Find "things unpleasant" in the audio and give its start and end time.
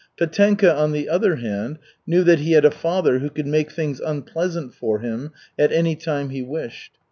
3.69-4.73